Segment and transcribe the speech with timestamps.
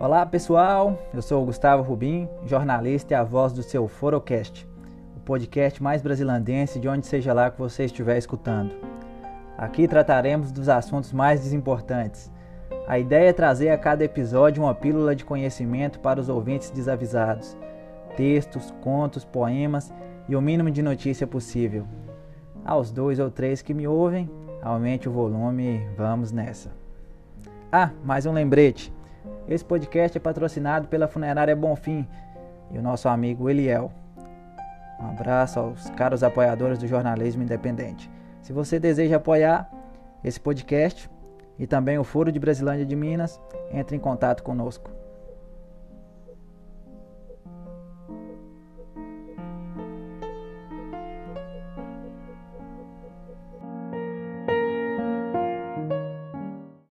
[0.00, 4.66] Olá pessoal, eu sou o Gustavo Rubim, jornalista e a voz do seu Forocast,
[5.14, 8.74] o podcast mais brasilandense de onde seja lá que você estiver escutando.
[9.58, 12.32] Aqui trataremos dos assuntos mais desimportantes.
[12.88, 17.54] A ideia é trazer a cada episódio uma pílula de conhecimento para os ouvintes desavisados.
[18.16, 19.92] Textos, contos, poemas
[20.26, 21.84] e o mínimo de notícia possível.
[22.64, 24.30] Aos dois ou três que me ouvem,
[24.62, 26.70] aumente o volume e vamos nessa.
[27.70, 28.90] Ah, mais um lembrete.
[29.50, 32.06] Esse podcast é patrocinado pela Funerária Bonfim
[32.70, 33.90] e o nosso amigo Eliel.
[35.00, 38.08] Um abraço aos caros apoiadores do jornalismo independente.
[38.40, 39.68] Se você deseja apoiar
[40.22, 41.10] esse podcast
[41.58, 43.40] e também o Foro de Brasilândia de Minas,
[43.72, 44.88] entre em contato conosco.